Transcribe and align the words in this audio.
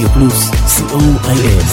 רדיו 0.00 0.12
פלוס, 0.12 0.50
co.il. 0.50 1.64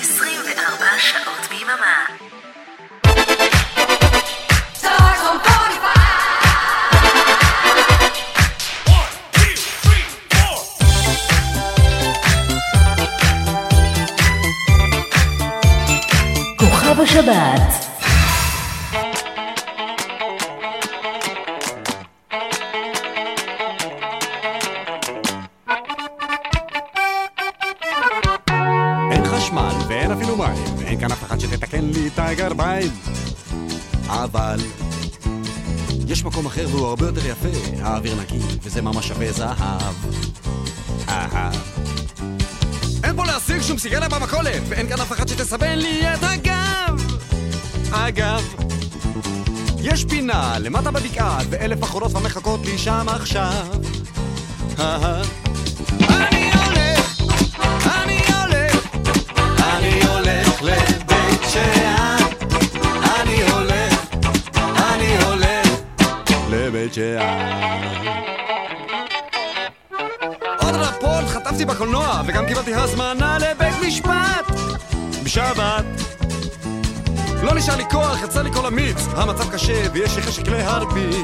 24 0.00 0.86
שעות 0.98 1.48
ביממה. 1.50 2.06
כוכב 16.56 17.00
הגרביים. 32.60 32.92
אבל 34.06 34.60
יש 36.08 36.24
מקום 36.24 36.46
אחר 36.46 36.66
והוא 36.70 36.86
הרבה 36.86 37.06
יותר 37.06 37.26
יפה, 37.26 37.48
האוויר 37.82 38.14
נקי, 38.20 38.38
וזה 38.62 38.82
ממש 38.82 39.08
שווה 39.08 39.32
זהב. 39.32 39.94
אין 43.04 43.16
פה 43.16 43.24
להשיג 43.24 43.62
שום 43.62 43.78
סיגריה 43.78 44.08
במכולת, 44.08 44.62
ואין 44.68 44.88
כאן 44.88 45.00
אף 45.00 45.12
אחד 45.12 45.28
שתסבן 45.28 45.78
לי 45.78 46.14
את 46.14 46.22
הגב. 46.22 47.18
אגב, 47.92 48.54
יש 49.80 50.04
פינה 50.04 50.58
למטה 50.58 50.90
בבקעה, 50.90 51.38
ואלף 51.50 51.84
אחרונות 51.84 52.14
המחכות 52.14 52.60
לי 52.64 52.78
שם 52.78 53.06
עכשיו. 53.08 53.66
אני 56.08 56.50
הולך, 56.52 57.22
אני 57.84 58.20
הולך, 58.34 58.86
אני 59.58 60.04
הולך 60.06 60.62
לבית 60.62 61.40
שאן. 61.52 61.89
עוד 70.58 70.74
רפורט 70.74 71.24
חטפתי 71.28 71.64
בקולנוע, 71.64 72.22
וגם 72.26 72.46
קיבלתי 72.46 72.74
הזמנה 72.74 73.38
לבית 73.38 73.74
משפט 73.86 74.50
בשבת. 75.24 75.84
לא 77.42 77.54
נשאר 77.54 77.76
לי 77.76 77.84
כוח, 77.90 78.22
יצא 78.24 78.42
לי 78.42 78.52
כל 78.52 78.66
המיץ, 78.66 79.06
המצב 79.16 79.50
קשה 79.52 79.82
ויש 79.92 80.16
לי 80.16 80.22
חשק 80.22 80.48
להרביץ. 80.48 81.16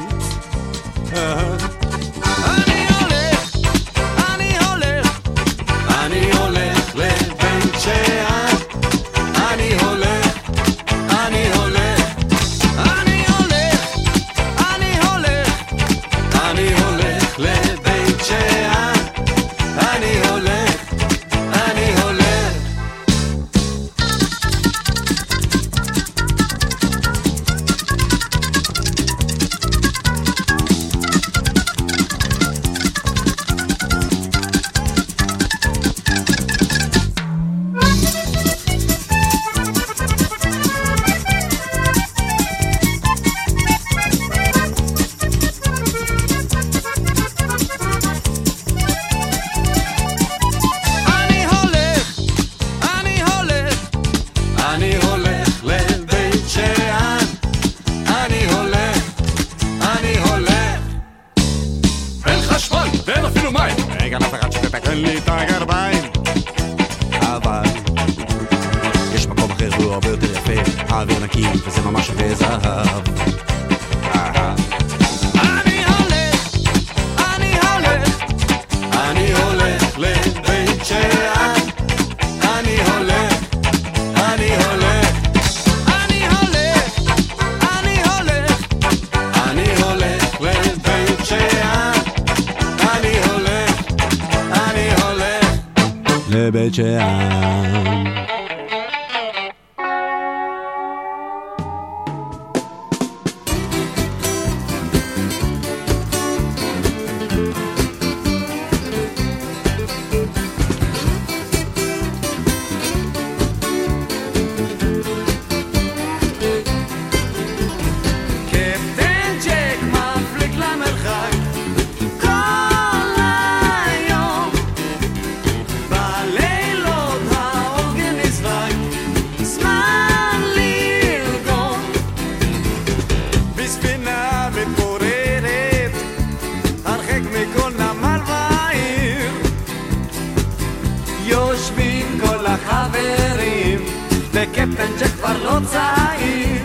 וקפטן 144.57 144.91
ג'ק 144.99 145.07
כבר 145.07 145.43
לא 145.43 145.59
צעיר 145.65 146.61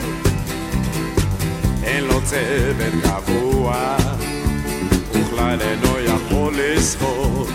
אין 1.82 2.04
לו 2.04 2.20
צוות 2.24 2.92
קבוע, 3.02 3.96
וכלל 5.12 5.58
אינו 5.60 5.98
יכול 6.00 6.54
לשחות. 6.58 7.48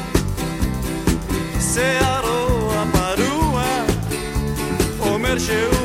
שערו 1.74 2.72
הפרוע 2.74 3.66
אומר 5.00 5.40
שהוא 5.40 5.77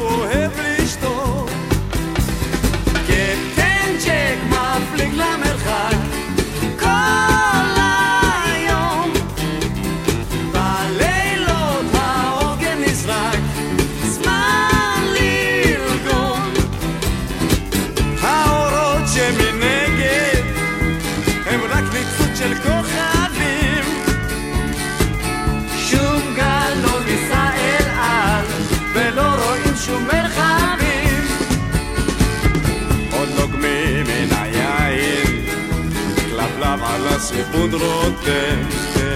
se 37.33 37.45
pudro 37.53 38.13
tenke 38.25 39.11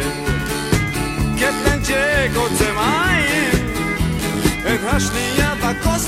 Kje 1.38 1.50
ten 1.64 1.80
djeko 1.86 2.48
te 2.58 2.72
majim 2.72 3.66
Ehašnija 4.66 5.56
tako 5.60 5.98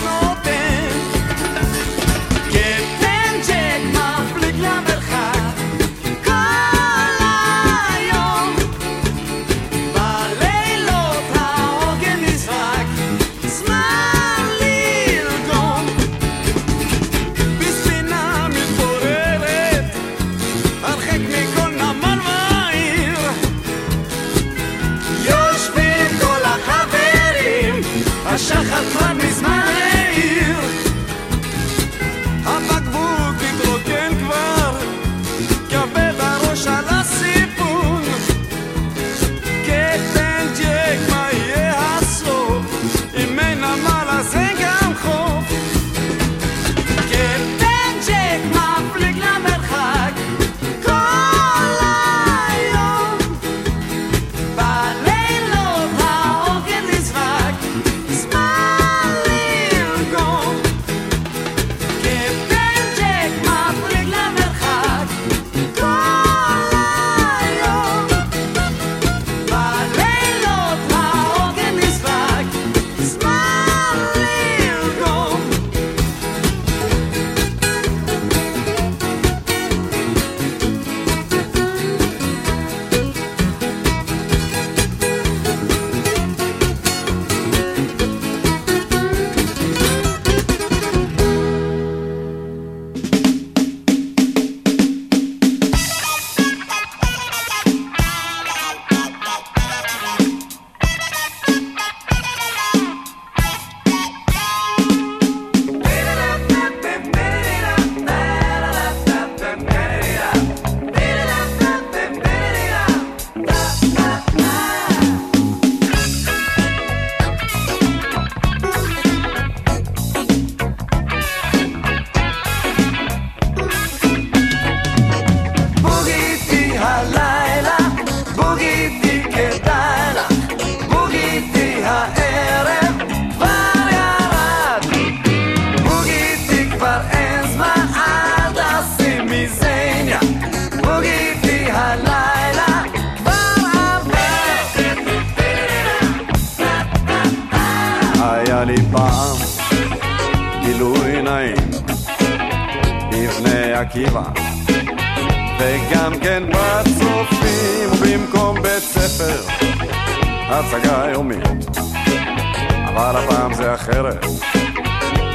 שם 163.49 163.55
זה 163.55 163.75
אחרת. 163.75 164.25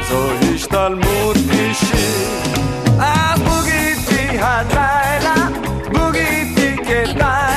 זו 0.10 0.31
השתלמות 0.56 1.38
אישית. 1.50 2.57
אז 3.00 3.39
בוגי 3.39 3.71
איתי 3.71 4.39
הלילה, 4.39 5.36
בוגי 5.94 6.19
איתי 6.19 6.77
כדאי. 6.83 7.52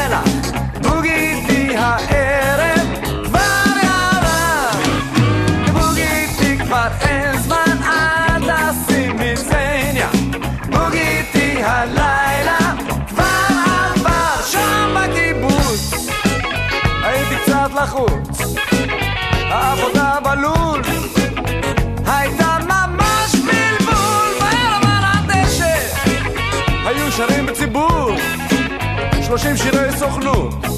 30 29.38 29.56
שירי 29.56 29.92
סוכנות. 29.98 30.75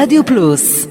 Rádio 0.00 0.24
Plus. 0.24 0.89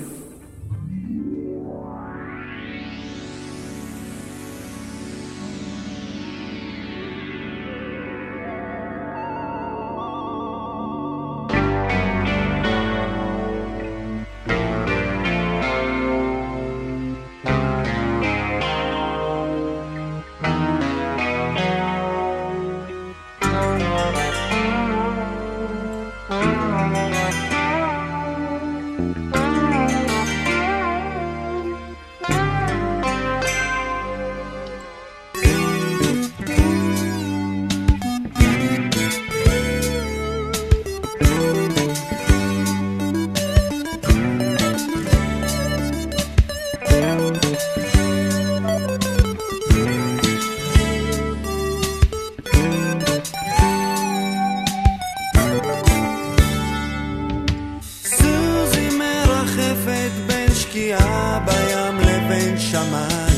שקיעה 60.80 61.40
בים 61.46 62.00
לבין 62.00 62.60
שמיים. 62.60 63.29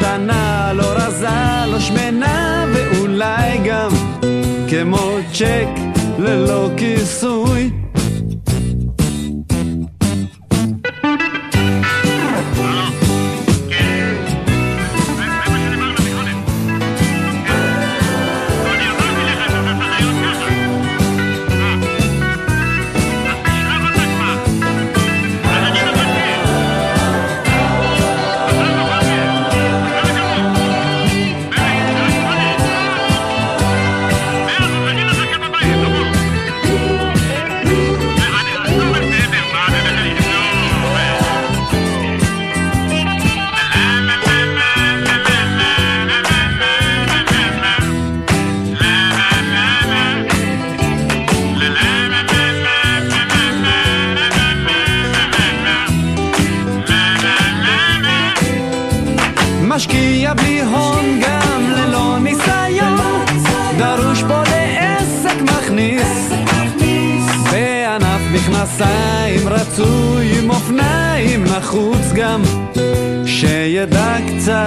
קטנה, 0.00 0.72
לא 0.74 0.92
רזה, 0.96 1.28
לא 1.66 1.80
שמנה, 1.80 2.66
ואולי 2.74 3.58
גם 3.64 3.90
כמו 4.68 5.16
צ'ק 5.32 5.68
ללא 6.18 6.70
כיסוי. 6.76 7.70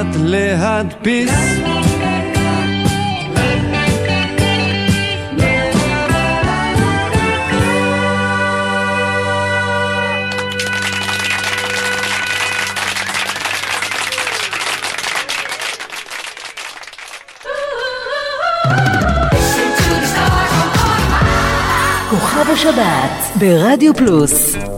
קצת 0.04 0.20
להדפיס. 0.20 1.32
כוכב 22.10 22.50
השבת 22.54 23.38
ברדיו 23.40 23.94
פלוס. 23.94 24.73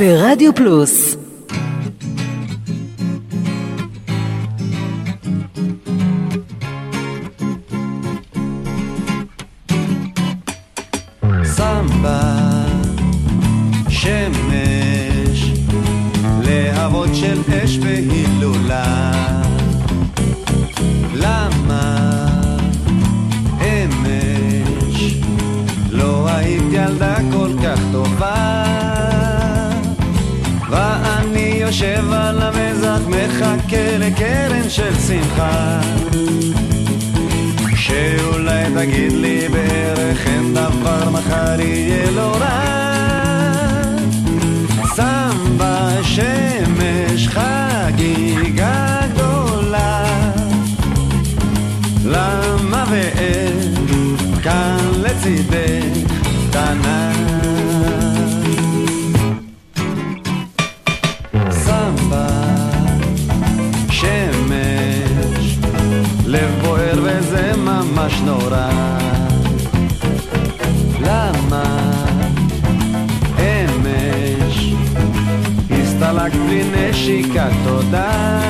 ברדיו 0.00 0.54
פלוס 0.54 1.16
יושב 31.80 32.12
על 32.12 32.42
המזח 32.42 33.00
מחכה 33.06 33.98
לקרן 33.98 34.70
של 34.70 34.94
שמחה. 34.94 35.80
שאולי 37.76 38.64
תגיד 38.74 39.12
לי 39.12 39.48
בערך 39.48 40.26
אין 40.26 40.54
דבר 40.54 41.10
מחר 41.10 41.60
יהיה 41.60 42.10
לא 42.10 42.36
רע. 42.36 42.60
שם 44.96 45.56
בשמש 45.56 47.28
חגיגה 47.28 49.00
גדולה. 49.14 50.04
למה 52.04 52.84
ואין 52.90 53.74
כאן 54.42 54.78
לצידך 55.02 56.12
קטנה 56.50 57.12
נורא. 68.24 68.68
למה 71.00 71.62
אמש 73.38 74.74
הסתלקת 75.70 76.36
בלי 76.36 76.62
נשיקת 76.74 77.50
תודה? 77.64 78.40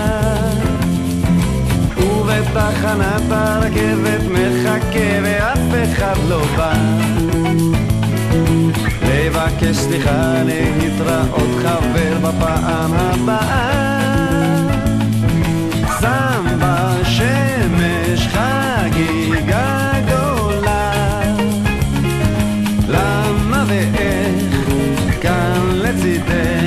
ובתחנת 1.96 3.22
הרכבת 3.30 4.20
מחכה 4.32 5.18
ואף 5.22 5.92
אחד 5.92 6.14
לא 6.28 6.42
בא. 6.56 6.72
לבקש 9.02 9.76
סליחה 9.76 10.42
להתראות 10.44 11.50
חבר 11.62 12.18
בפעם 12.18 12.92
הבאה. 12.94 13.90
שם 16.00 16.44
בשמש 16.58 18.26
חגיגה 18.26 19.19
לצידך 26.20 26.59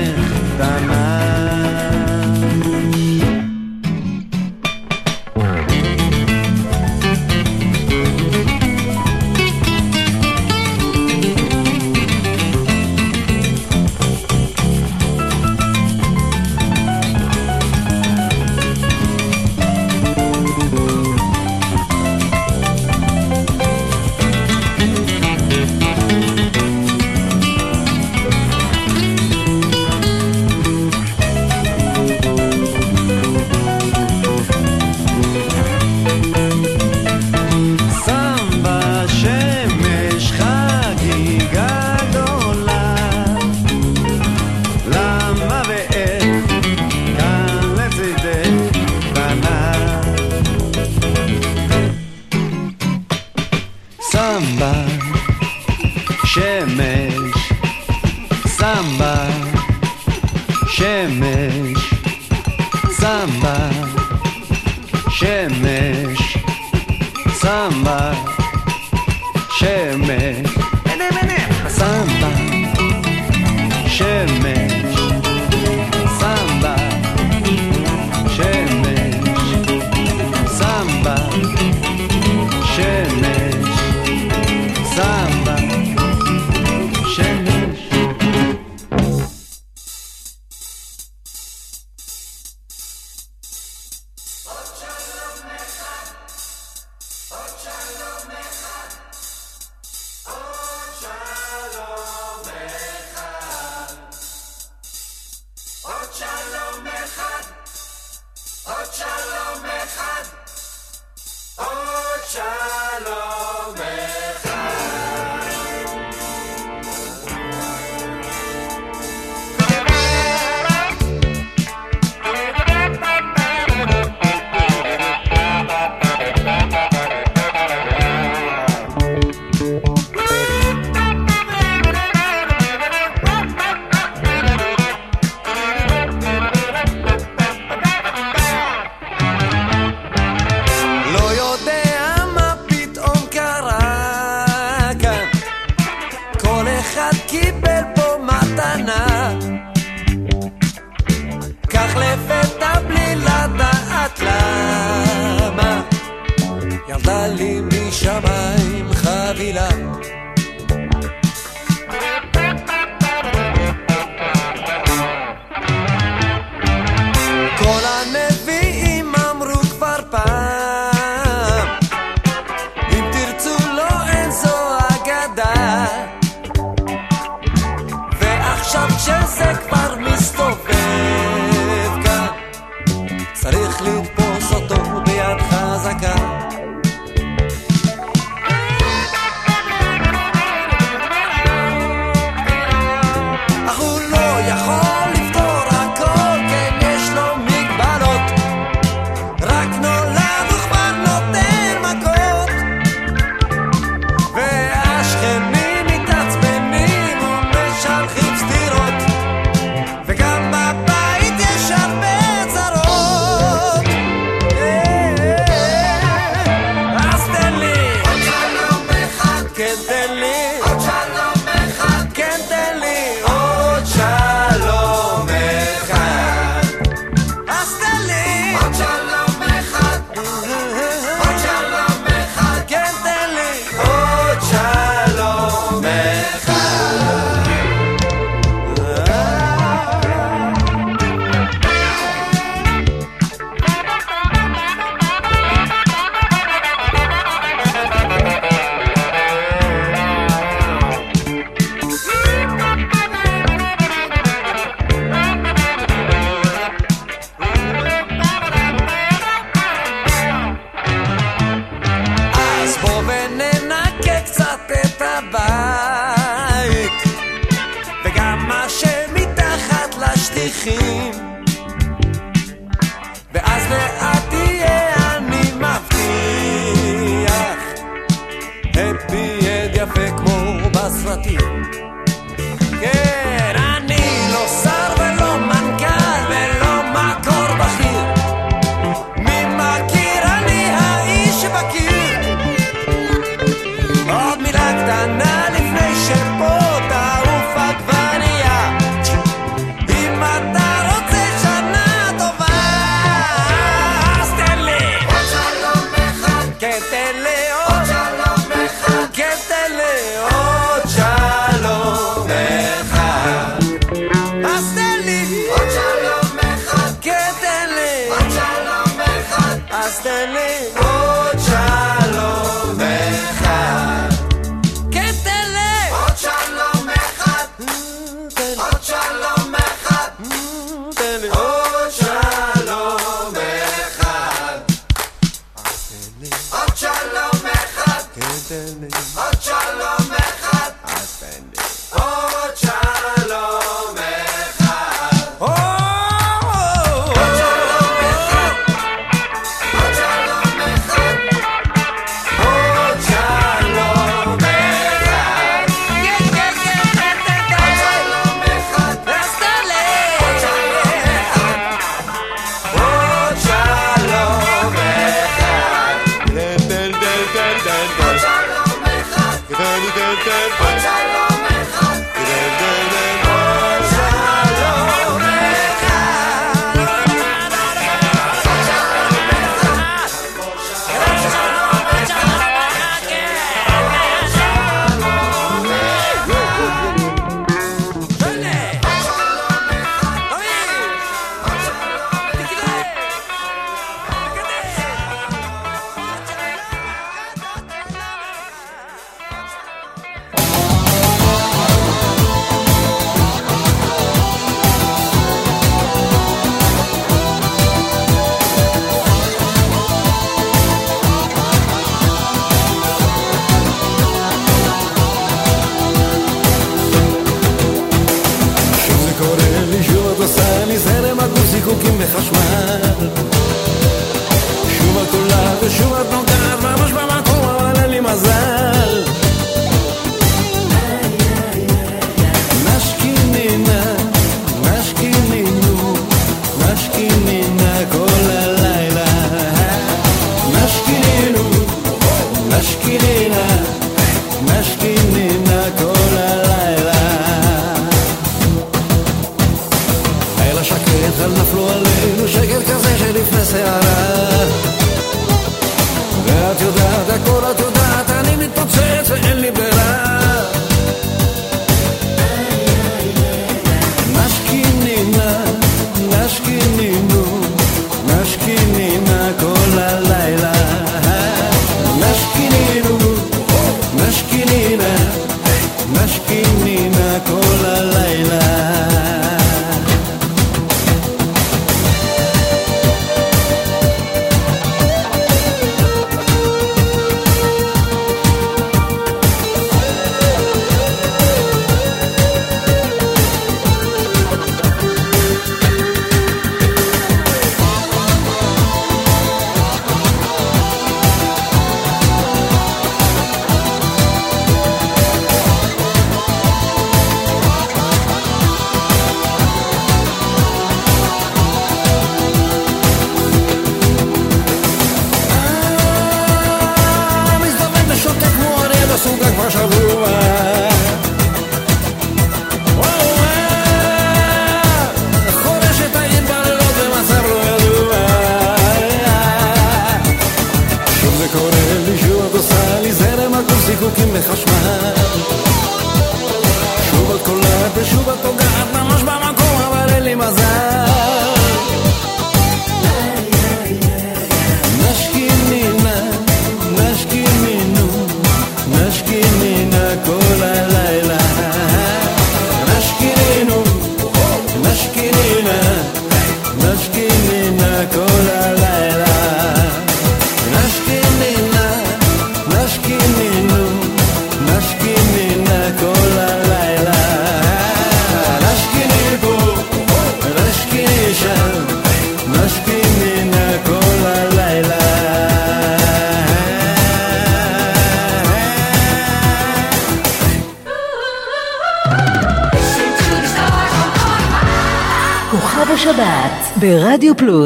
ברדיו 587.25 587.43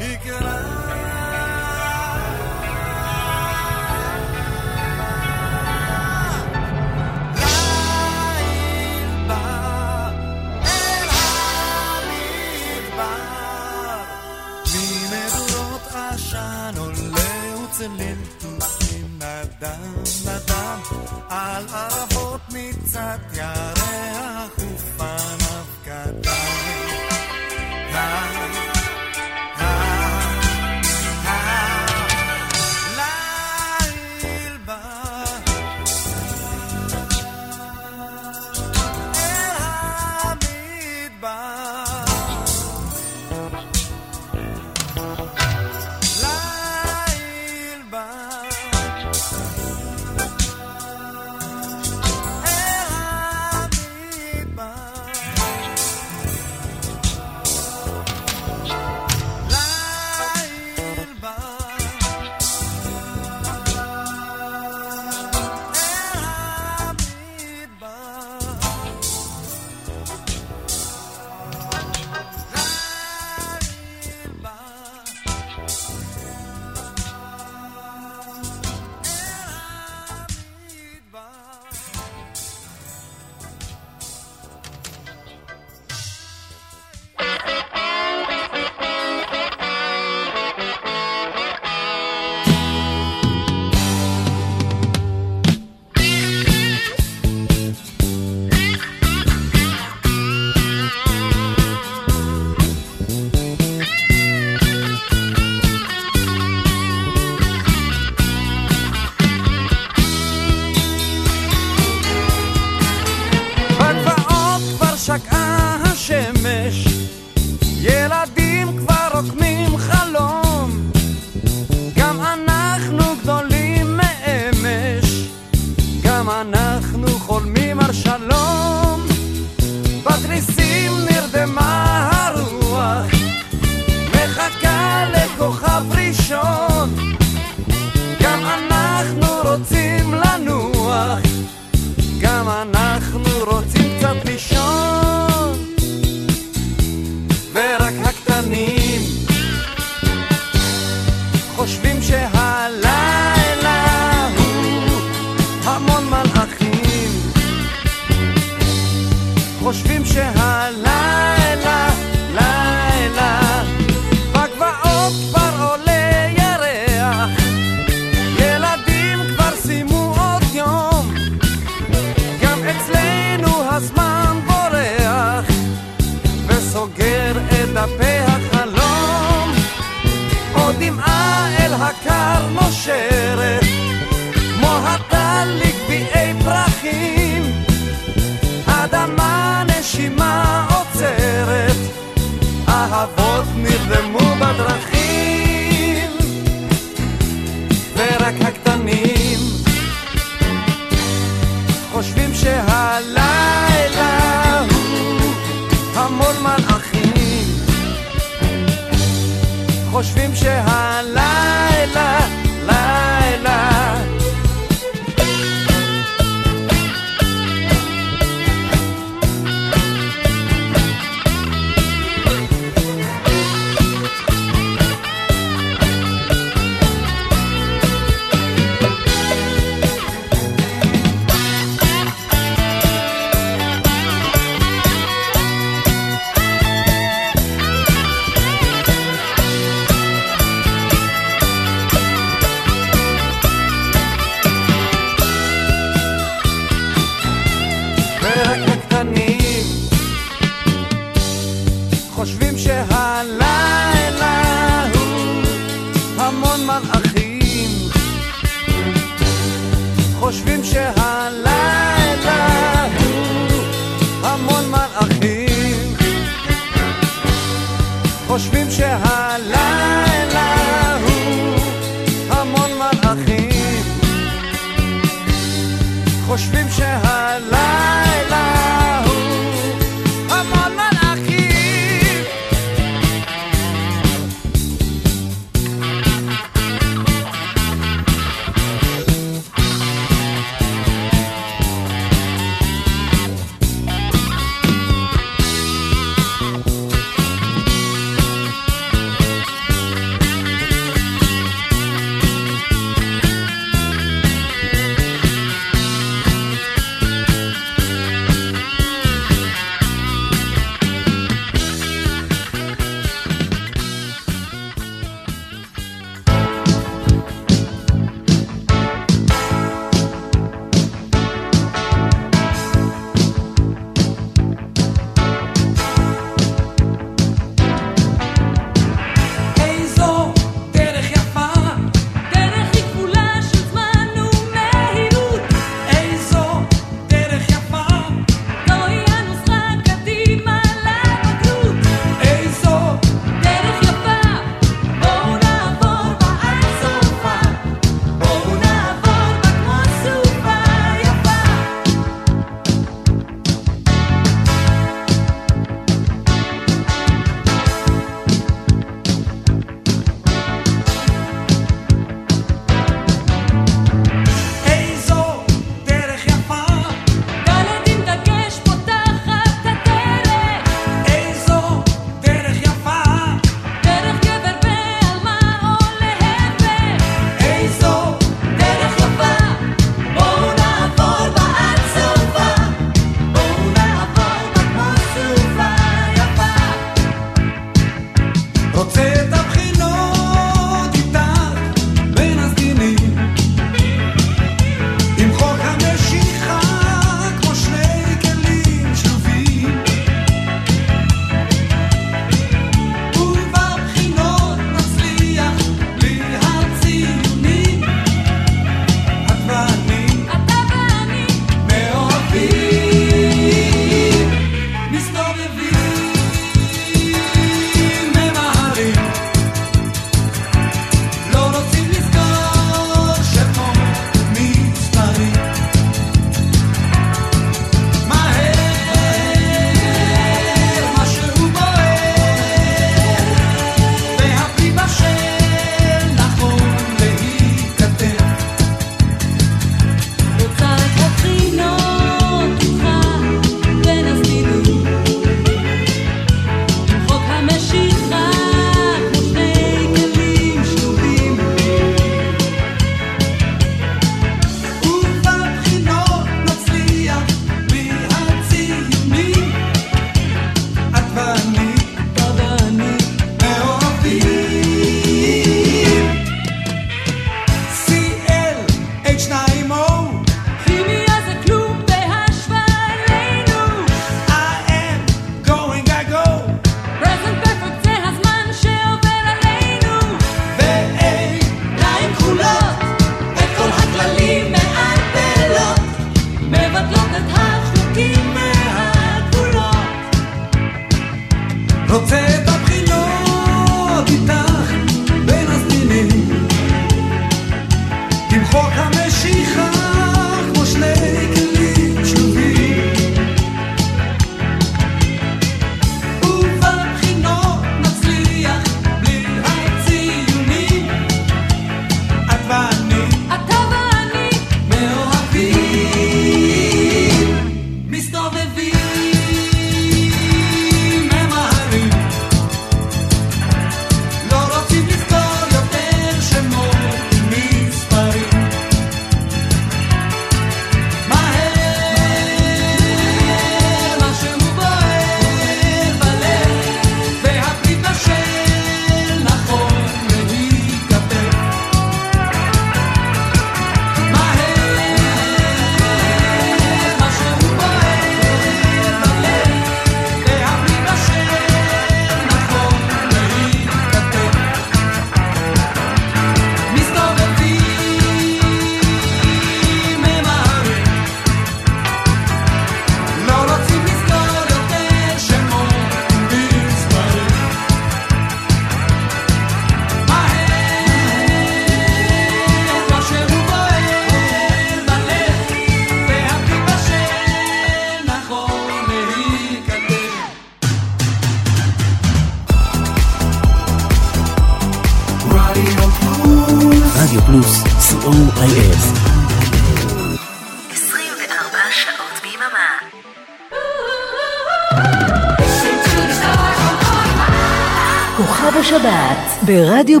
השבת 599.86 599.98
ברדיו 599.98 600.00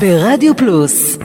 ברדיו 0.00 0.56
פלוס 0.56 1.18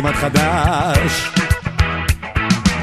כמעט 0.00 0.14
חדש. 0.14 1.32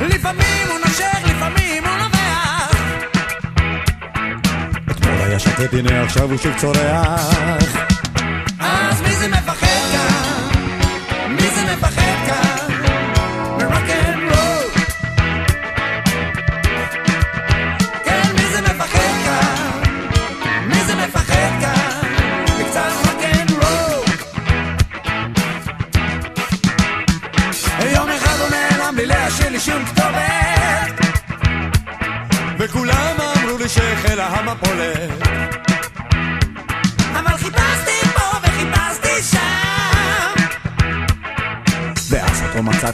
לפעמים 0.01 0.67
הוא 0.69 0.79
נשר, 0.85 1.05
לפעמים 1.25 1.83
הוא 1.83 1.97
נובח. 1.97 2.75
אתמול 4.91 5.13
היה 5.13 5.39
שקט, 5.39 5.73
הנה 5.73 6.03
עכשיו 6.03 6.29
הוא 6.29 6.37
שוב 6.37 6.53
צורח. 6.57 7.94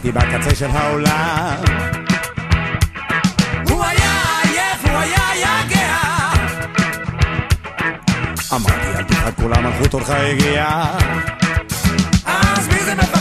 גרתי 0.03 0.11
בקצה 0.11 0.56
של 0.56 0.69
העולם. 0.69 1.64
הוא 3.69 3.84
היה 3.84 4.14
עייף, 4.44 4.86
הוא 4.86 4.98
היה 4.98 5.36
יגע. 5.36 5.98
אמרתי, 8.53 8.98
אל 8.98 9.03
תפחד, 9.03 9.32
כולם 9.41 9.64
מלכות 9.64 9.94
הולך 9.94 10.10
הגיעה. 10.10 10.98
אז 12.26 12.68
מי 12.68 12.84
זה 12.84 12.95
מפחד? 12.95 13.20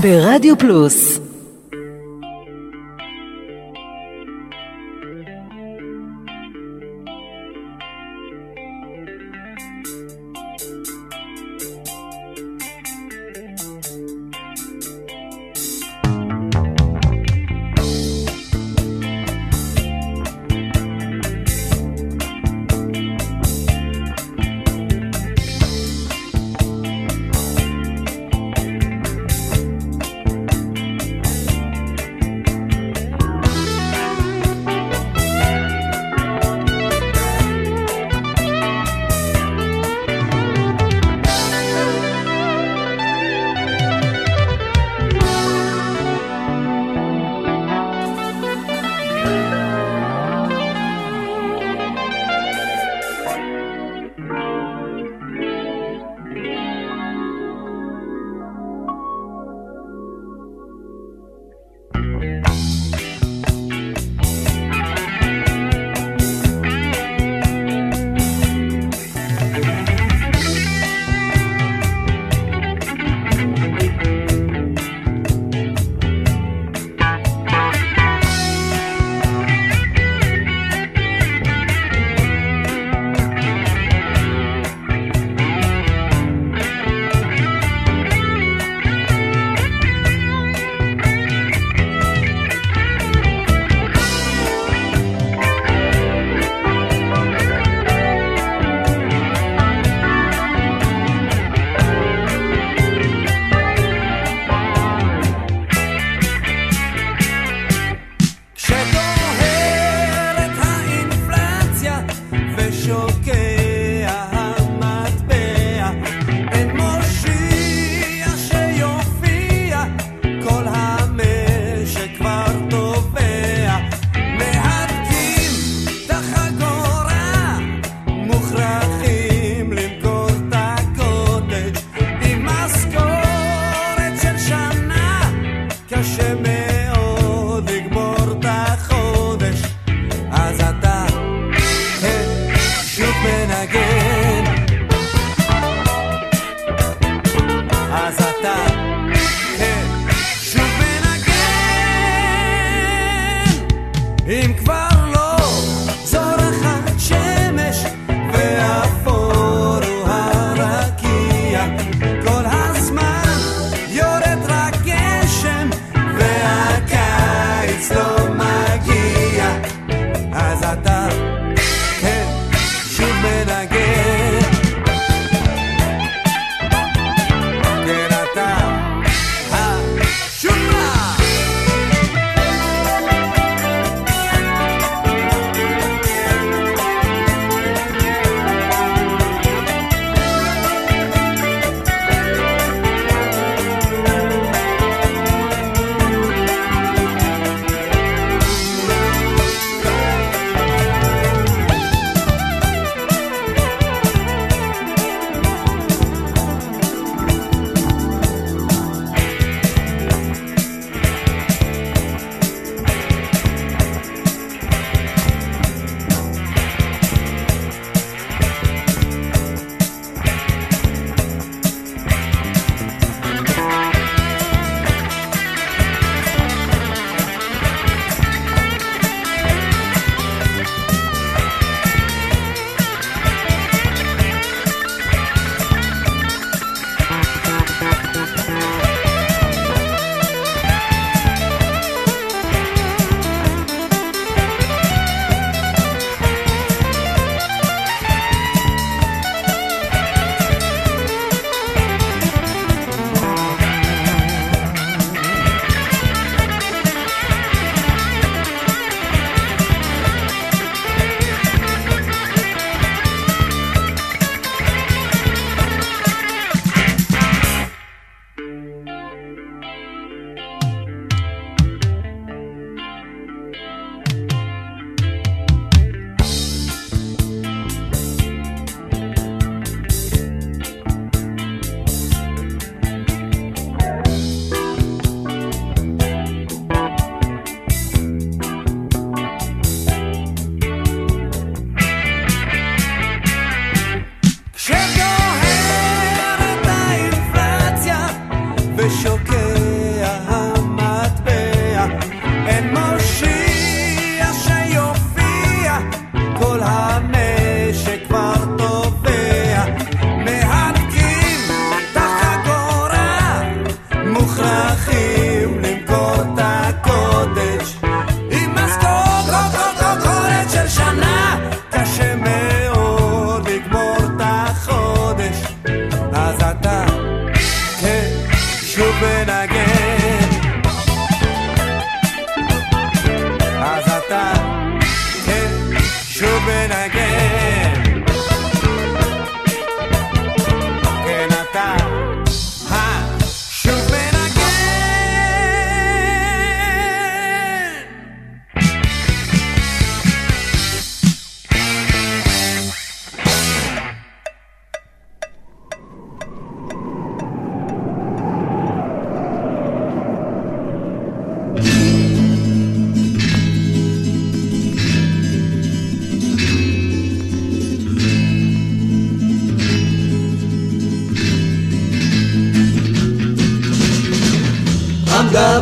ברדיו 0.00 0.58
פלוס 0.58 1.15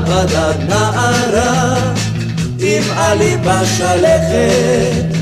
בדד 0.04 0.68
נערה 0.68 1.74
עם 2.58 2.82
עלי 2.96 3.36
בשלכת 3.36 5.14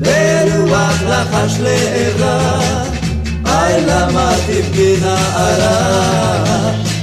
ורוח 0.00 1.02
לחש 1.08 1.58
לעברה 1.60 2.60
היי 3.44 3.86
למה 3.86 4.32
תבכי 4.46 4.94
נערה? 5.00 6.28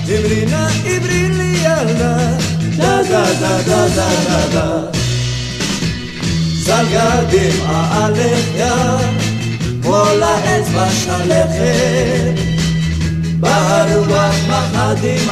אמרי 0.10 0.46
נא 0.46 0.68
אמרי 0.86 1.30
לי 1.30 1.58
ילדה. 1.64 2.18
דה 2.78 3.04
דה 3.10 3.26
דה 3.40 3.62
דה 3.62 3.88
דה 3.88 4.10
דה 4.28 4.48
דה. 4.54 4.78
זלגדים 6.64 7.66
עלך 7.70 8.46
יד 8.56 9.06
כל 9.84 10.24
האצבע 10.24 10.88
שלכת. 10.90 12.40
ברוח 13.40 14.36
מחדים 14.48 15.30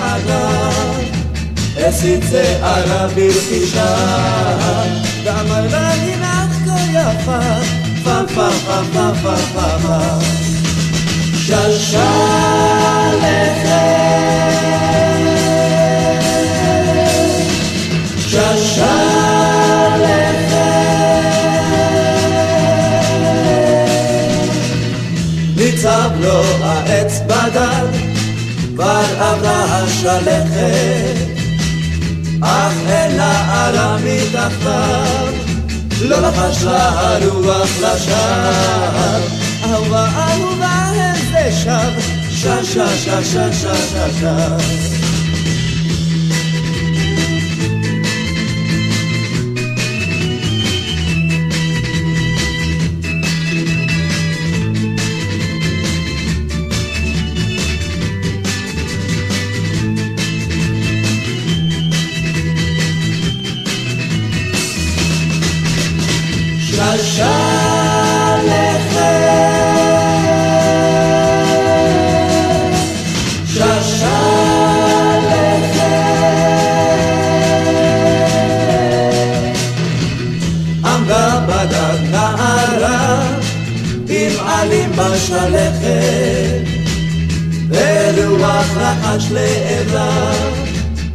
اسید 1.77 2.23
זה 2.23 2.65
ערבי 2.65 3.31
פישה. 3.31 3.95
ואמר 5.23 5.67
להגיד 5.67 6.19
את 6.21 6.51
כה 6.65 6.79
יפה 6.91 7.39
פעם 8.03 8.25
פעם 8.35 8.53
פעם 8.65 8.85
פעם 8.93 9.13
פעם 9.23 9.45
פעם 9.53 9.79
פעם 9.81 10.21
ששה 11.35 12.11
לכם 13.17 14.13
ששה 18.17 19.23
ניצב 25.55 26.09
לו 26.19 26.43
העץ 26.63 27.21
בדד, 27.27 27.87
כבר 28.75 29.01
עברה 29.19 29.63
השלכת. 29.63 31.32
אך 32.53 32.73
אין 32.87 33.17
נערה 33.17 33.97
מתחתיו, 34.03 35.33
לא 36.01 36.21
לחש 36.21 36.63
לה 36.63 36.89
הרוח 36.89 37.69
לשער. 37.81 39.21
אהובה 39.63 40.07
אהובה 40.15 40.65
הם 40.65 41.15
זה 41.31 41.51
שב, 41.51 41.99
שב 42.29 42.63
שב 42.63 42.95
שב 42.95 43.23
שב 43.23 43.53
שב 43.53 44.19
שב 44.19 44.92
בשלכת 85.23 86.63
ורוח 87.69 88.77
לחש 88.77 89.31
לעברה 89.31 90.31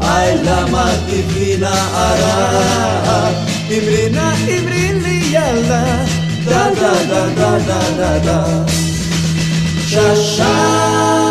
היי 0.01 0.37
למה 0.45 0.91
תבכי 1.07 1.57
נערה? 1.57 3.31
אמרי 3.71 4.09
נא 4.13 4.35
אמרי 4.49 4.78
la 5.53 5.85
da 6.47 6.71
da 6.81 6.93
da 7.11 7.23
da 7.39 7.51
da 7.69 7.81
da 7.99 8.19
da. 8.27 8.67
Sha 9.87 10.15
sha. 10.15 11.28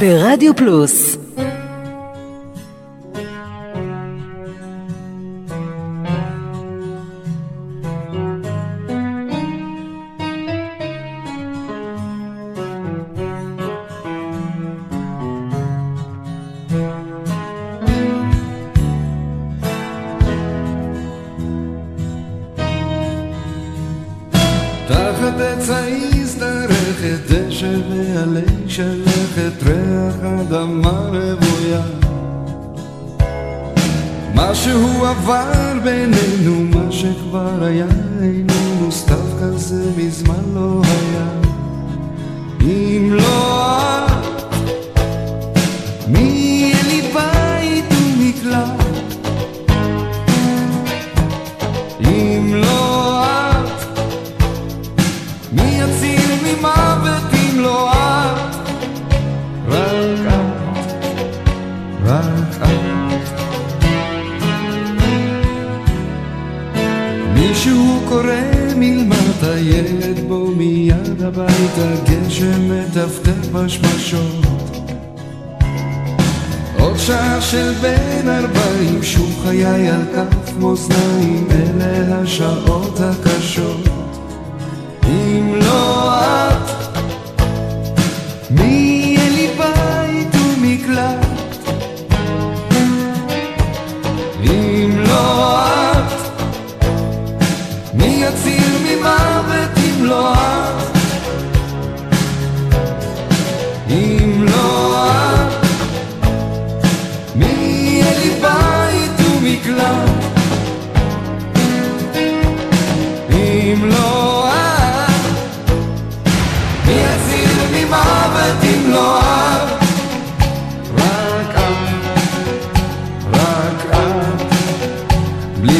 ברדיו 0.00 0.56
פלוס. 0.56 1.19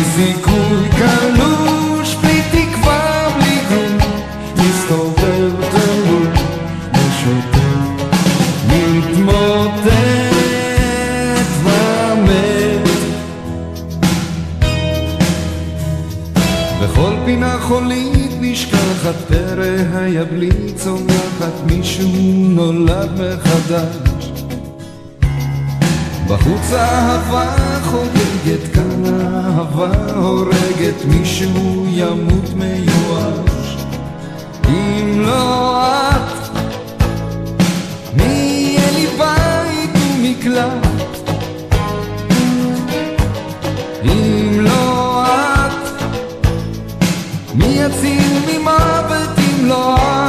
סיכוי 0.04 0.88
קלוש, 0.98 2.14
בלי 2.14 2.40
תקווה, 2.50 3.28
בלי 3.36 3.58
גבול, 3.66 3.98
מסתובב 4.56 5.50
תלול, 5.70 6.28
משוטט, 6.92 7.56
מתמוטט 8.66 9.90
ומת. 11.62 12.88
בכל 16.82 17.12
פינה 17.24 17.58
חולית 17.60 18.30
נשכחת, 18.40 19.14
פרא 19.28 19.64
היה 19.94 20.24
בלי 20.24 20.72
צומחת, 20.76 21.52
מישהו 21.66 22.08
נולד 22.34 23.10
מחדש. 23.12 24.19
בחוץ 26.30 26.72
אהבה 26.72 27.56
חוגגת, 27.84 28.74
כאן 28.74 29.04
אהבה 29.06 30.14
הורגת, 30.14 31.04
מישהו 31.08 31.86
ימות 31.88 32.54
מיואש. 32.56 33.76
אם 34.68 35.20
לא 35.20 35.82
את, 35.86 36.58
מי 38.16 38.24
יהיה 38.24 38.90
לי 38.90 39.06
בית 39.06 39.90
ומקלט? 39.94 41.30
אם 44.04 44.60
לא 44.60 45.24
את, 45.26 46.02
מי 47.54 47.66
יציל 47.66 48.38
ממוות 48.48 49.38
אם 49.38 49.66
לא 49.66 49.96
את? 49.96 50.19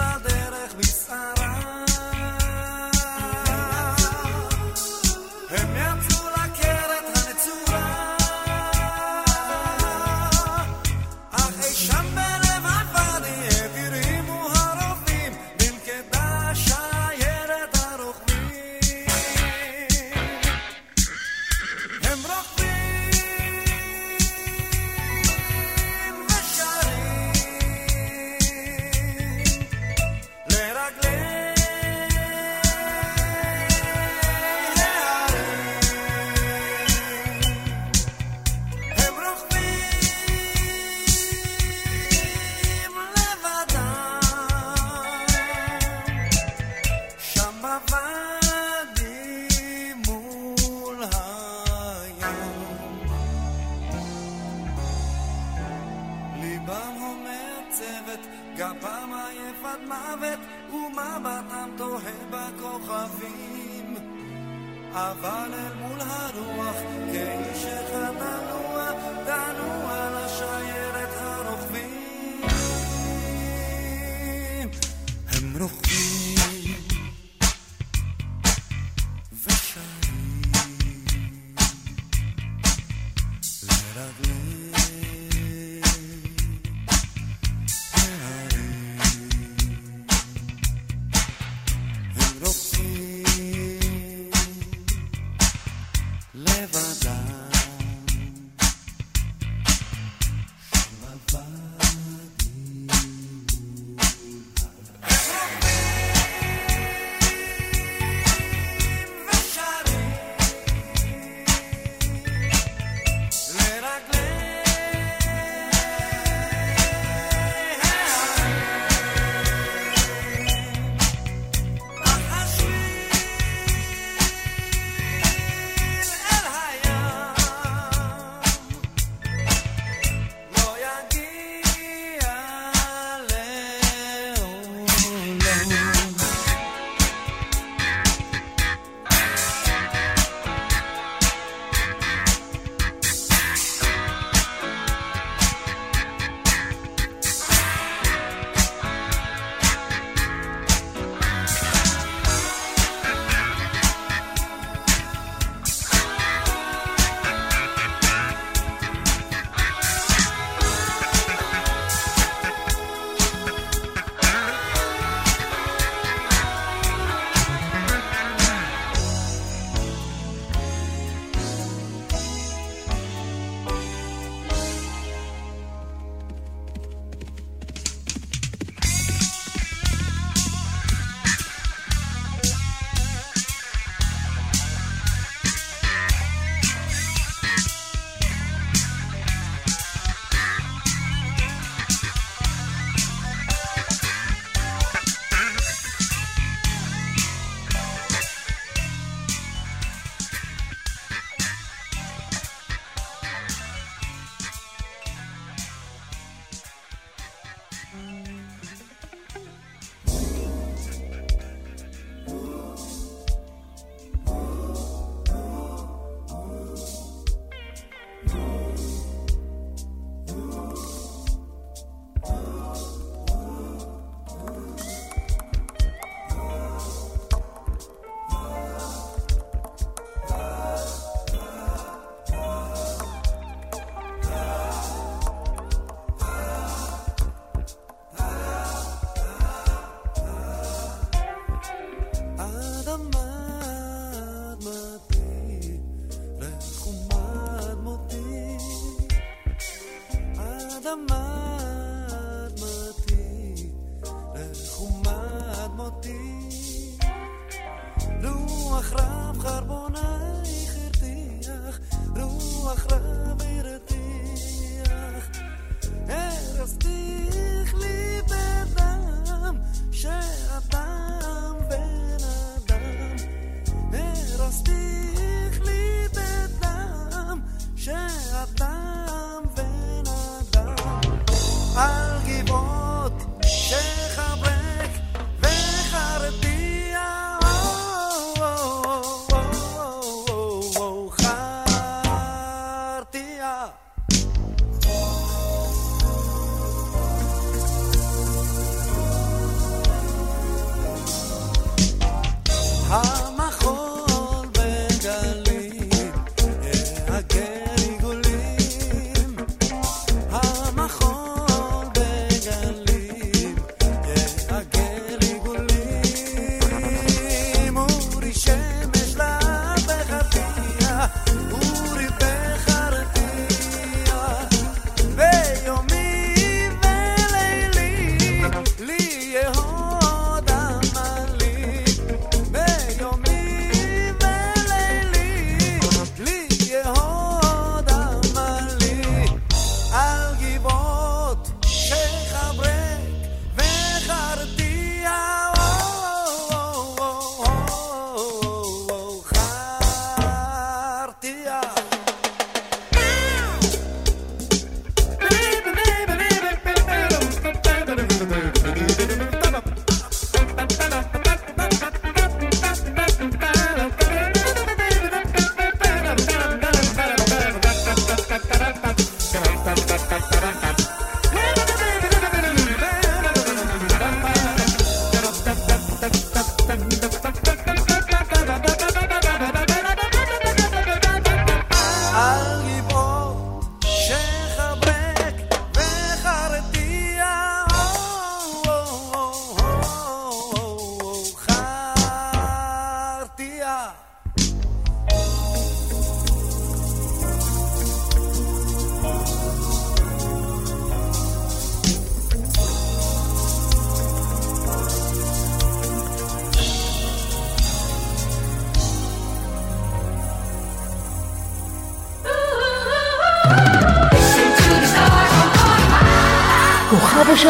out. 0.00 0.09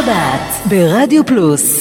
השבת 0.00 0.68
ברדיו 0.68 1.26
פלוס 1.26 1.79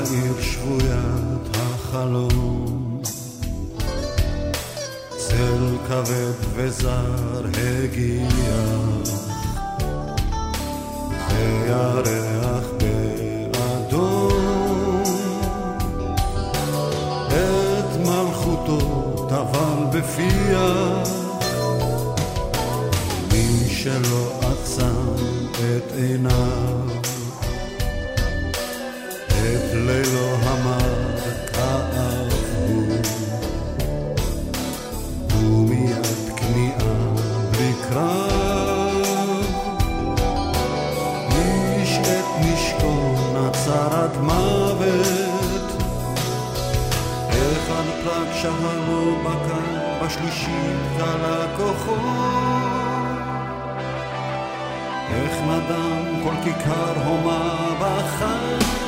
העיר 0.00 0.40
שבוית 0.40 1.56
החלום. 1.56 3.02
צל 5.16 5.76
כבד 5.88 6.32
וזר 6.54 7.44
הגיע 7.44 8.56
וירח 11.28 12.64
באדום. 13.52 15.02
את 17.28 17.96
מלכותו 17.96 19.26
טבל 19.28 19.98
בפיח 19.98 21.08
מי 23.32 23.68
שלא 23.68 24.40
עצם 24.40 25.14
את 25.54 25.92
עיניו 25.96 26.90
לילו 29.90 30.34
המר 30.42 31.16
כאב 31.52 32.32
הוא. 32.54 32.96
ומיד 35.30 36.06
כניעה 36.36 36.94
בלי 37.50 37.72
קרב 37.88 39.44
איש 41.32 41.98
את 41.98 42.24
נשקו 42.40 43.14
נצר 43.34 44.02
עד 44.02 44.16
מוות. 44.20 45.82
אחד 47.30 47.84
פלג 48.04 48.32
שהה 48.42 48.74
לו 48.88 49.16
בקר 49.24 50.04
בשלישית 50.04 50.80
כלה 50.96 51.56
כוחו 51.56 51.96
איך 55.10 55.36
נדם 55.42 56.22
כל 56.24 56.34
כיכר 56.44 57.04
הומה 57.04 57.74
בחג 57.80 58.79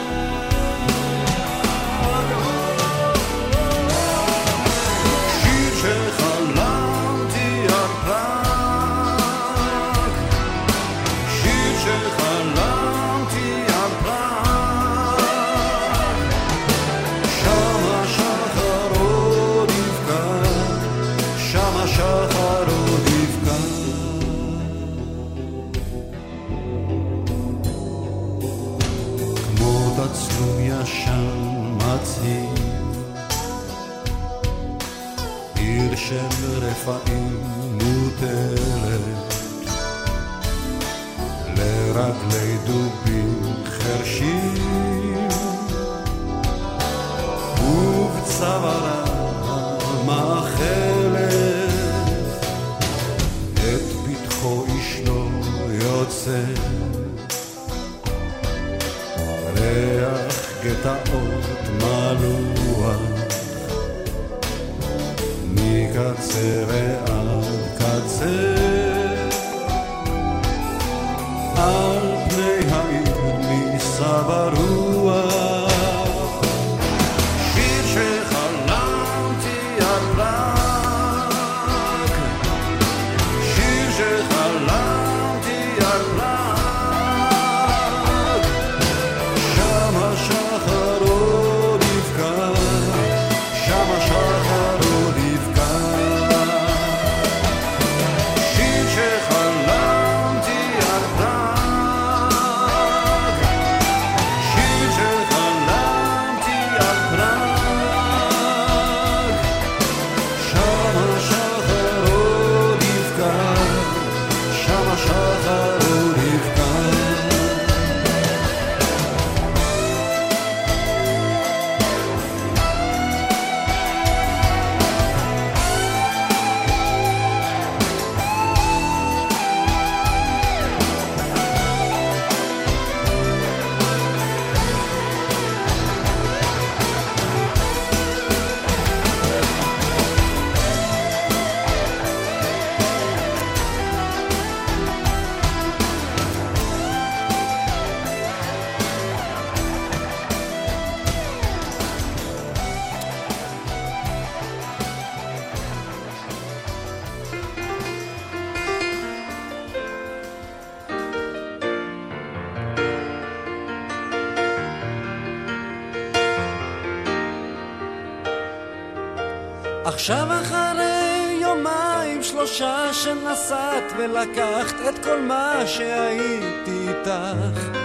עכשיו 169.84 170.28
אחרי 170.42 171.38
יומיים 171.40 172.22
שלושה 172.22 172.92
שנסעת 172.92 173.92
ולקחת 173.96 174.74
את 174.88 175.04
כל 175.04 175.20
מה 175.20 175.62
שהייתי 175.66 176.88
איתך 176.88 177.78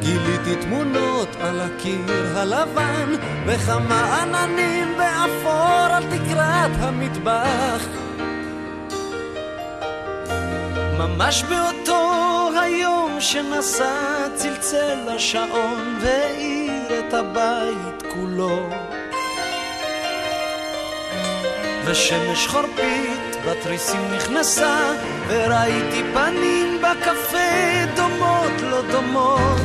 גיליתי 0.00 0.56
תמונות 0.60 1.28
על 1.40 1.60
הקיר 1.60 2.38
הלבן 2.38 3.14
וכמה 3.46 4.22
עננים 4.22 4.94
באפור 4.96 5.94
על 5.94 6.02
תקרת 6.02 6.70
המטבח 6.78 7.84
ממש 10.98 11.42
באותו 11.42 12.50
היום 12.62 13.20
שנסע 13.20 14.26
צלצל 14.34 15.08
השעון 15.08 15.98
והאיר 16.00 16.98
את 16.98 17.14
הבית 17.14 18.02
כולו. 18.14 18.87
ושמש 21.90 22.46
חורפית 22.46 23.36
בתריסים 23.46 24.00
נכנסה 24.16 24.92
וראיתי 25.28 26.02
פנים 26.14 26.82
בקפה 26.82 27.84
דומות 27.96 28.60
לא 28.62 28.82
דומות. 28.90 29.60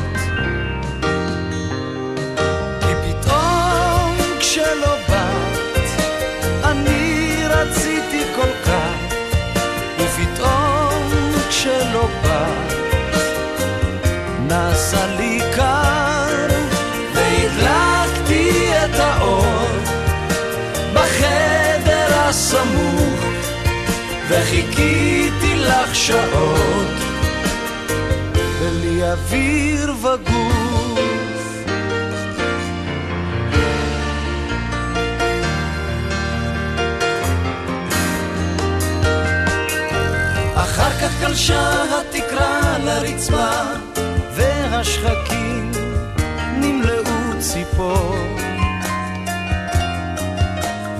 כי 2.79 2.93
פתאום 3.03 4.15
כשלא 4.39 4.95
באת 5.09 5.89
אני 6.63 7.43
רציתי 7.49 8.23
כל 8.35 8.51
כך 8.65 9.15
ופתאום 9.99 11.31
כשלא 11.49 12.07
באת 12.23 12.73
נעשה 14.47 15.05
לי 15.17 15.39
הסמוך 22.33 23.19
וחיכיתי 24.27 25.55
לך 25.55 25.95
שעות. 25.95 26.93
בלי 28.59 29.11
אוויר 29.11 29.93
וגוף. 30.01 30.99
אחר 40.55 40.89
כך 41.01 41.21
גלשה 41.21 41.83
התקרה 41.83 42.77
לרצפה 42.83 43.51
והשחקים 44.35 45.71
נמלאו 46.57 47.39
ציפור 47.39 48.15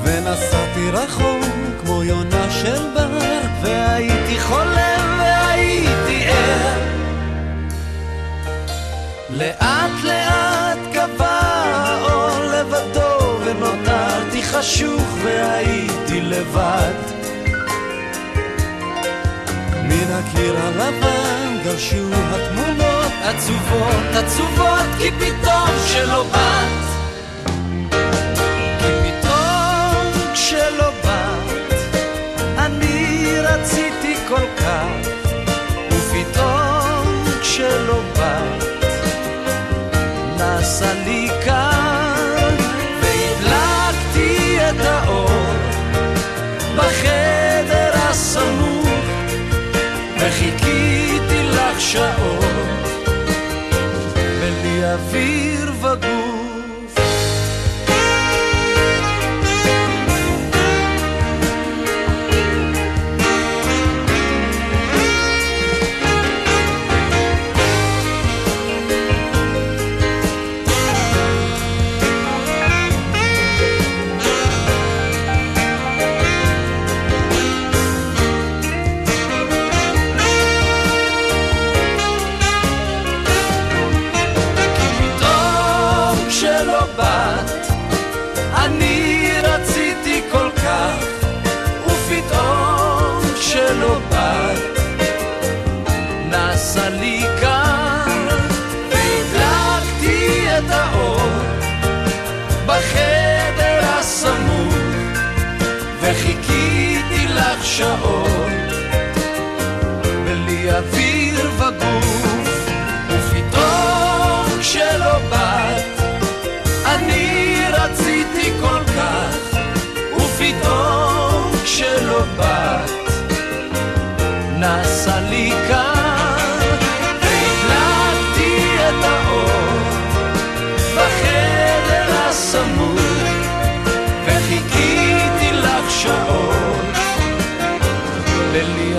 ונסעתי 0.03 0.89
רחוק 0.91 1.45
כמו 1.81 2.03
יונה 2.03 2.51
של 2.51 2.93
בר 2.93 3.09
והייתי 3.61 4.39
חולם 4.39 5.19
והייתי 5.19 6.25
ער. 6.25 6.80
לאט 9.30 10.03
לאט 10.03 10.77
גבה 10.93 11.39
האור 11.75 12.39
לבדו 12.39 13.39
ונותרתי 13.45 14.43
חשוך 14.43 15.17
והייתי 15.23 16.21
לבד. 16.21 16.93
מן 19.84 20.11
הקיר 20.11 20.57
הלבן 20.57 21.57
גרשו 21.63 22.09
התמונות 22.13 23.11
עצובות 23.23 24.15
עצובות 24.15 24.88
כי 24.97 25.11
פתאום 25.11 25.69
שלא 25.88 26.23
באת 26.23 26.82
וחיכיתי 51.95 52.42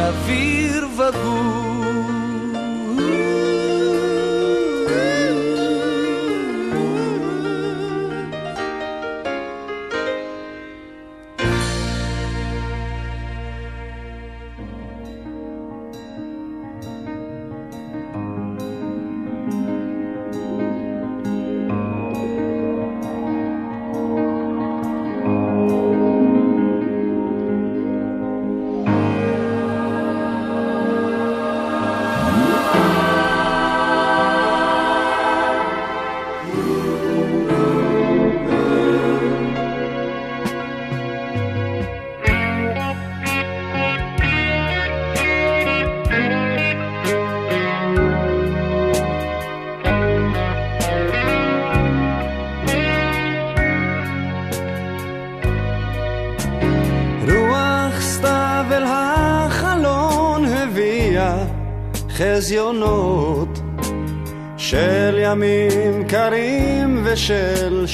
בלי 0.05 0.11
אוויר 0.11 0.89
וגוף 0.97 1.84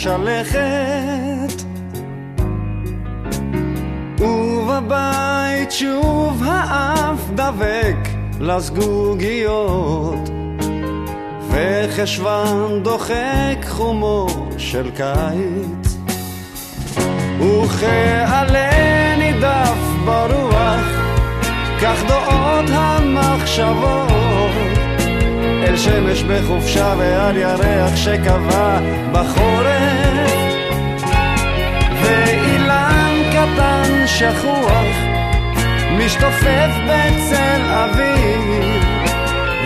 שלכת 0.00 1.62
ובבית 4.20 5.72
שוב 5.72 6.42
האף 6.46 7.30
דבק 7.34 8.08
לזגוגיות. 8.40 10.30
וחשוון 11.50 12.82
דוחק 12.82 13.64
חומו 13.68 14.26
של 14.58 14.90
קיץ 14.90 15.49
אל 25.90 26.14
שמש 26.14 26.22
בחופשה 26.22 26.94
ועל 26.98 27.36
ירח 27.36 27.96
שקבע 27.96 28.78
בחורף. 29.12 30.32
ואילן 32.02 33.14
קטן 33.32 34.06
שכוח 34.06 34.96
משתופף 35.98 36.70
בצל 36.86 37.60
אביב 37.70 38.84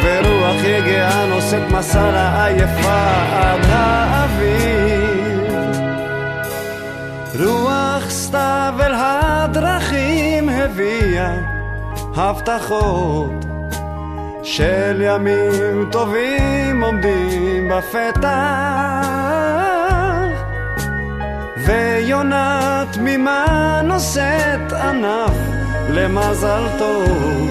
ורוח 0.03 0.65
יגעה 0.65 1.27
נושאת 1.27 1.71
מסע 1.71 2.11
לעייפה 2.11 3.05
עד 3.33 3.61
האוויר. 3.69 5.05
רוח 7.41 8.11
סתיו 8.11 8.75
אל 8.81 8.93
הדרכים 8.95 10.49
הביאה 10.49 11.35
הבטחות 12.17 13.44
של 14.57 15.03
ימים 15.03 15.91
טובים 15.93 16.83
עומדים 16.83 17.69
בפתח. 17.69 18.29
ויונה 21.57 22.85
תמימה 22.93 23.81
נושאת 23.85 24.73
ענף 24.73 25.37
למזל 25.91 26.63
טוב. 26.79 27.51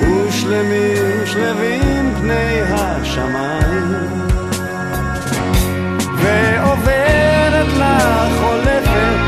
ושלמים 0.00 1.26
שלווים 1.26 2.14
פני 2.20 2.60
השמיים. 2.70 3.94
ועוברת 6.16 7.72
לה 7.78 8.28
חולפת 8.40 9.18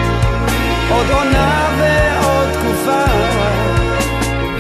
עוד 0.91 1.07
עונה 1.11 1.69
ועוד 1.79 2.49
תקופה 2.53 3.62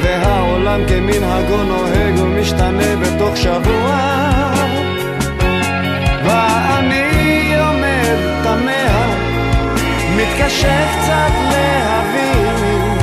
והעולם 0.02 0.80
כמנהגו 0.88 1.62
נוהג 1.62 2.18
ומשתנה 2.18 2.96
בתוך 2.96 3.36
שבוע. 3.36 3.98
ואני 6.24 7.54
עומד 7.58 8.42
תמה 8.42 9.06
מתקשה 10.16 10.86
קצת 10.92 11.32
להבין 11.50 12.98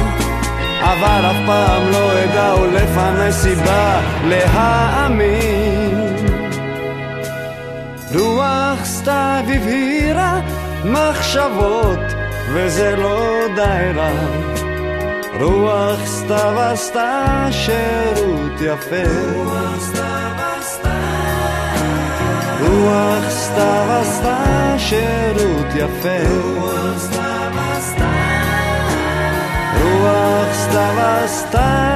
אבל 0.79 1.25
אף 1.31 1.37
פעם 1.45 1.91
לא 1.91 2.23
אדע 2.23 2.55
ולפני 2.61 3.31
סיבה 3.31 4.01
להאמין. 4.27 6.15
רוח 8.15 8.85
סתיו 8.85 9.43
הבהירה 9.55 10.39
מחשבות 10.85 11.99
וזה 12.53 12.95
לא 12.95 13.45
די 13.55 13.91
רע 13.95 14.09
רוח 15.39 16.05
סתיו 16.05 16.59
עשתה 16.59 17.47
שירות 17.51 18.61
יפה. 18.61 19.09
רוח 22.59 23.29
סתיו 23.29 23.99
עשתה 24.01 24.75
שירות 24.77 25.67
יפה. 25.75 26.29
רוח 29.81 30.53
סתיו 30.53 30.95
עשתה 30.99 31.89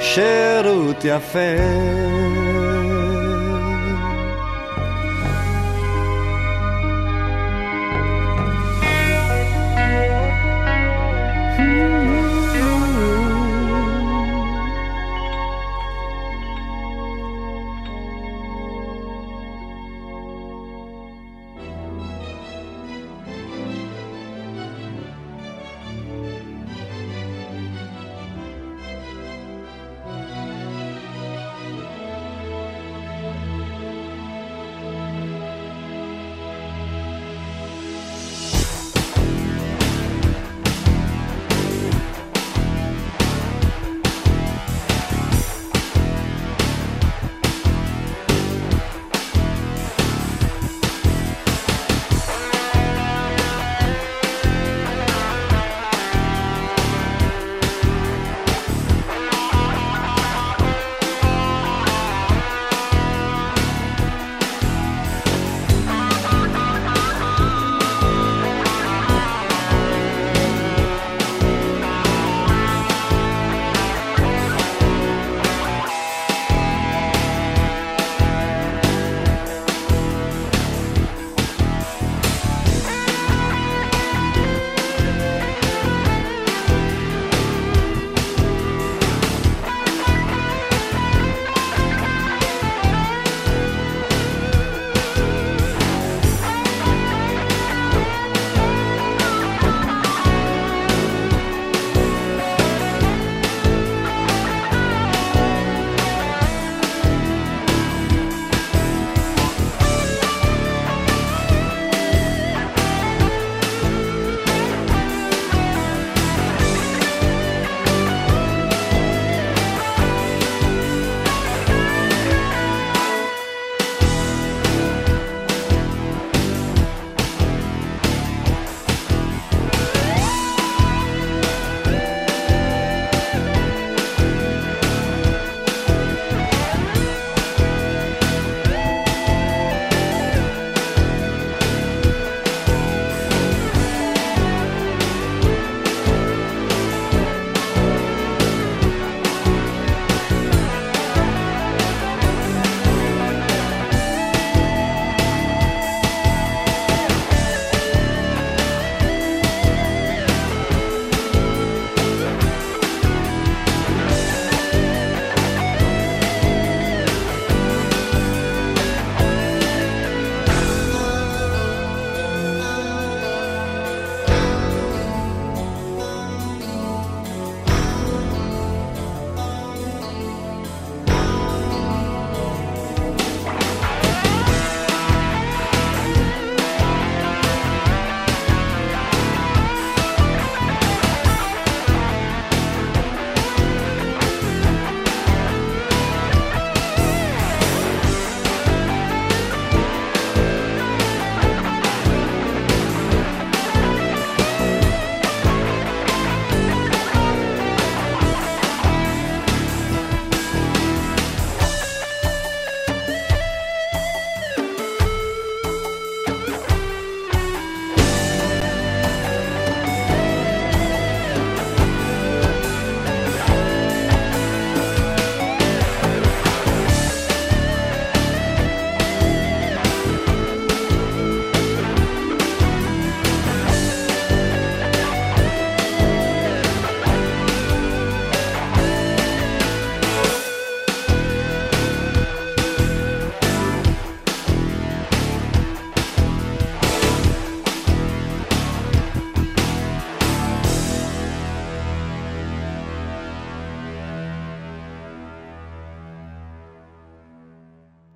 שירות 0.00 1.04
יפה 1.04 2.45